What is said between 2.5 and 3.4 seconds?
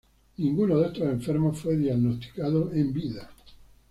en vida.